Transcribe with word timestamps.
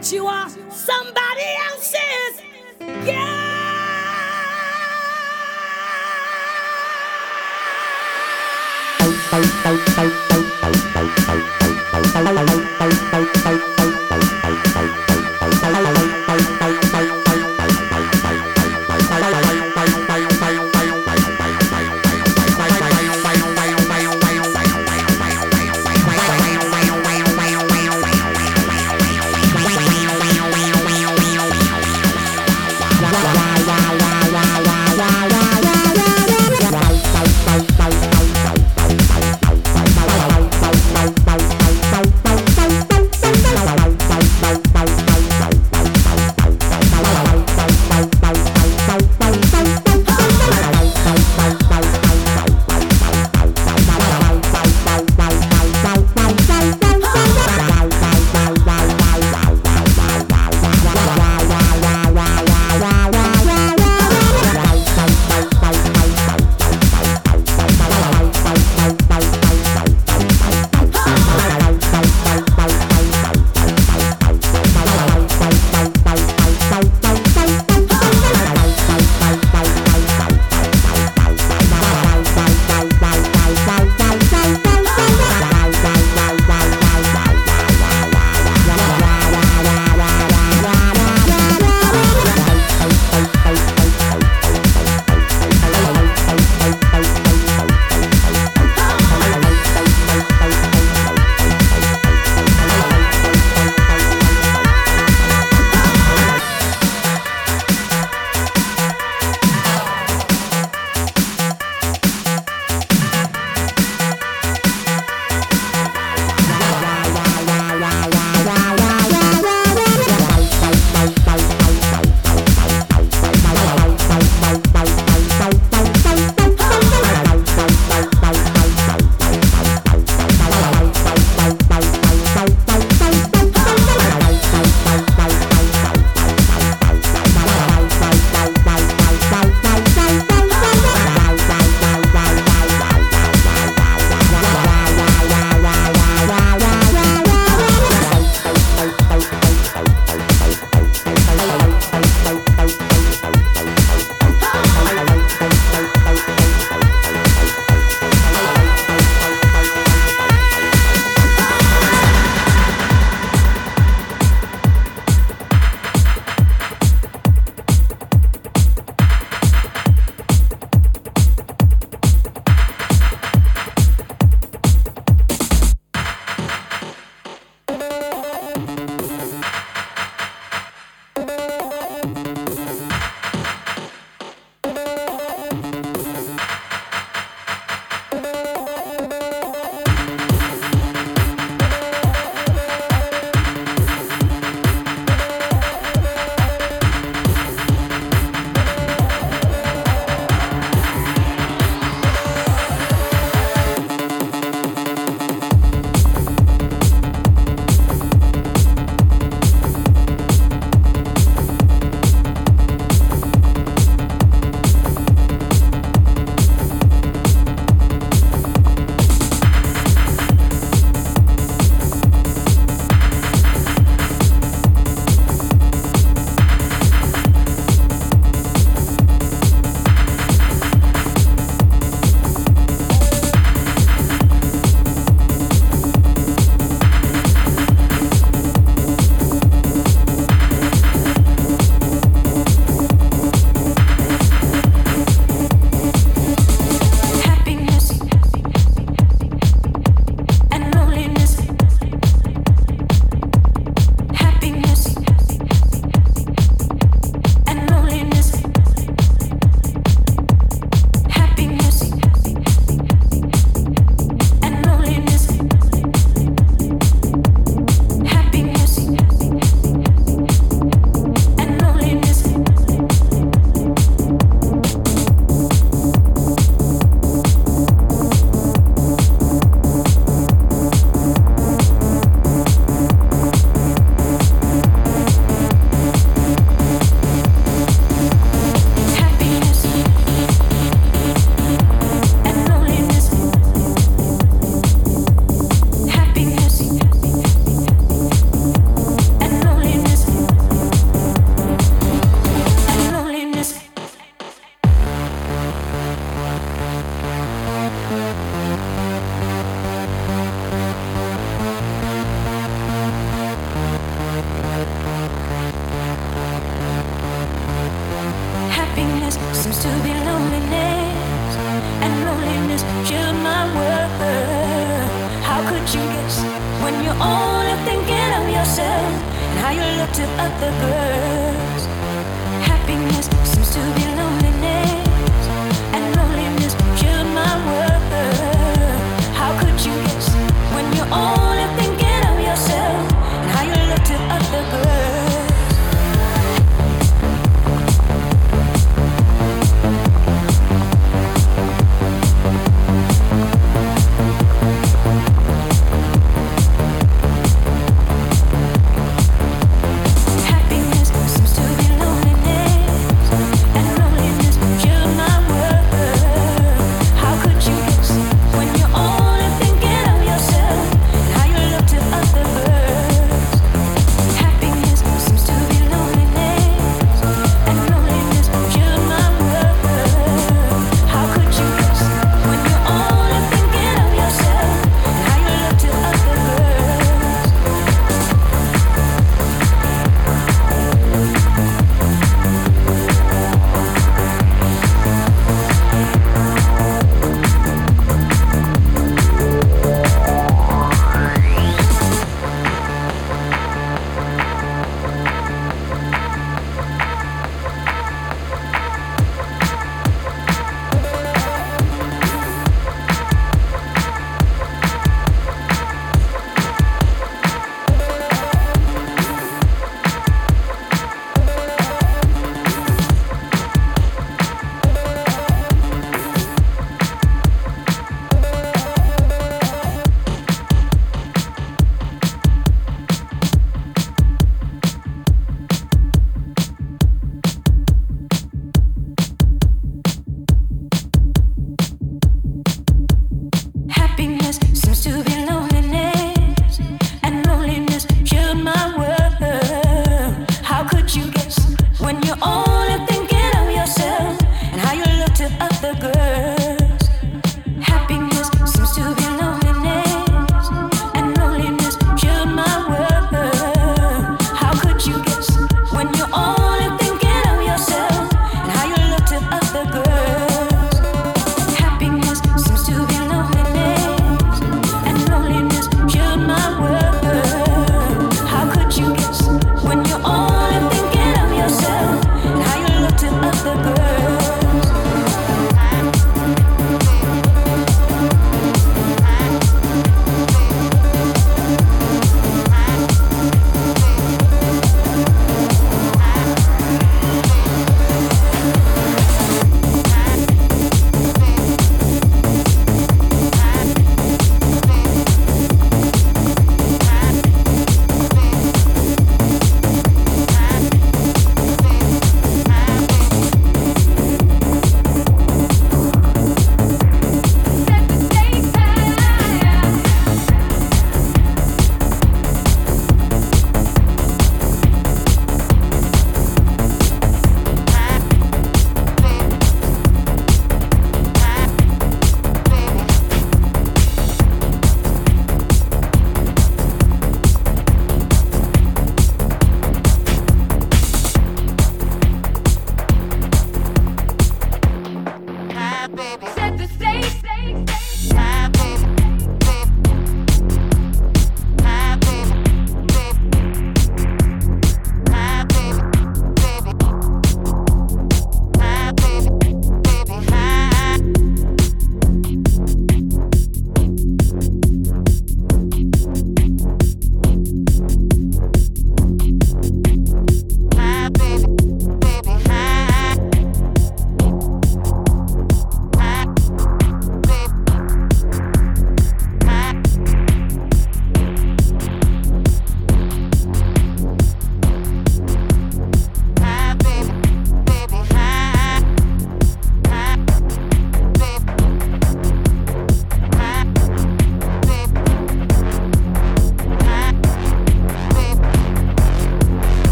that 0.00 0.12
you 0.12 0.26
are 0.26 0.48
somebody 0.70 1.44
else's. 1.68 2.40
Wow. 13.42 13.79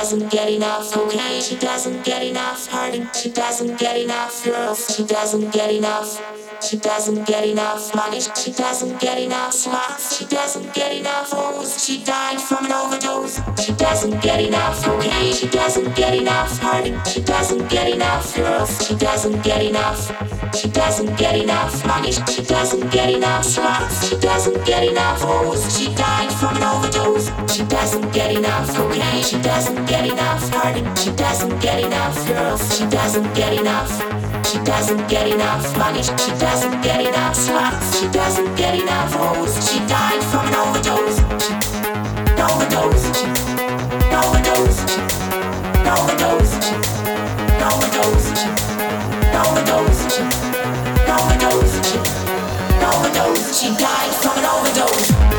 Doesn't 0.00 0.30
get 0.30 0.48
enough. 0.48 0.96
Okay, 0.96 1.42
she 1.42 1.56
doesn't 1.56 2.06
get 2.06 2.22
enough. 2.22 2.66
Hurting, 2.68 3.06
she 3.12 3.30
doesn't 3.30 3.78
get 3.78 3.98
enough. 3.98 4.42
Girls, 4.42 4.96
she 4.96 5.04
doesn't 5.04 5.52
get 5.52 5.70
enough. 5.74 6.39
She 6.62 6.76
doesn't 6.76 7.26
get 7.26 7.46
enough 7.46 7.94
money. 7.94 8.20
She 8.20 8.52
doesn't 8.52 9.00
get 9.00 9.18
enough 9.18 9.52
slots. 9.52 10.18
She 10.18 10.26
doesn't 10.26 10.74
get 10.74 10.92
enough 10.94 11.30
hoes. 11.30 11.82
She 11.84 12.04
died 12.04 12.40
from 12.40 12.66
an 12.66 12.72
overdose. 12.72 13.40
She 13.60 13.72
doesn't 13.72 14.20
get 14.22 14.40
enough. 14.40 14.86
Okay, 14.86 15.32
she 15.32 15.48
doesn't 15.48 15.96
get 15.96 16.14
enough 16.14 16.58
hurting. 16.58 17.00
She 17.04 17.22
doesn't 17.22 17.68
get 17.70 17.88
enough 17.88 18.36
girls. 18.36 18.86
She 18.86 18.94
doesn't 18.94 19.42
get 19.42 19.62
enough. 19.64 20.12
She 20.54 20.68
doesn't 20.68 21.16
get 21.16 21.36
enough 21.36 21.84
money. 21.86 22.12
She 22.12 22.42
doesn't 22.42 22.92
get 22.92 23.10
enough 23.10 23.44
slots. 23.44 24.08
She 24.08 24.18
doesn't 24.18 24.64
get 24.66 24.84
enough 24.86 25.22
hoes. 25.22 25.78
She 25.78 25.94
died 25.94 26.30
from 26.30 26.56
an 26.56 26.62
overdose. 26.62 27.28
She 27.52 27.64
doesn't 27.64 28.12
get 28.12 28.36
enough. 28.36 28.78
Okay, 28.78 29.22
she 29.22 29.40
doesn't 29.40 29.86
get 29.86 30.06
enough 30.06 30.46
hurting. 30.50 30.94
She 30.94 31.10
doesn't 31.12 31.58
get 31.60 31.82
enough 31.82 32.14
girls. 32.28 32.78
She 32.78 32.86
doesn't 32.86 33.34
get 33.34 33.54
enough. 33.54 34.29
She 34.44 34.58
doesn't 34.64 35.08
get 35.08 35.28
enough 35.28 35.76
money. 35.76 36.02
She 36.02 36.30
doesn't 36.38 36.82
get 36.82 37.00
enough 37.06 37.34
slots. 37.34 37.98
She 37.98 38.08
doesn't 38.08 38.54
get 38.56 38.74
enough 38.80 39.12
hoes. 39.12 39.54
She 39.70 39.78
died 39.86 40.22
from 40.24 40.46
an 40.46 40.54
overdose. 40.54 41.20
Overdose. 42.38 43.06
Overdose. 44.20 44.80
Overdose. 45.94 46.54
Overdose. 47.68 48.26
Overdose. 49.40 50.02
Overdose. 51.14 51.74
Overdose. 52.90 53.60
She 53.60 53.68
died 53.76 54.14
from 54.22 54.38
an 54.38 54.44
overdose. 54.44 55.29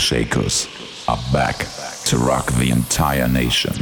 Shakers 0.00 0.66
are 1.08 1.18
back 1.30 1.58
to 2.06 2.16
rock 2.16 2.50
the 2.52 2.70
entire 2.70 3.28
nation. 3.28 3.79